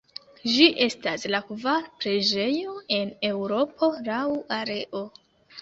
Ĝi 0.53 0.63
estas 0.85 1.25
la 1.35 1.41
kvara 1.49 1.91
preĝejo 1.99 2.73
en 2.97 3.13
Eŭropo 3.31 3.91
laŭ 4.09 4.27
areo. 4.61 5.05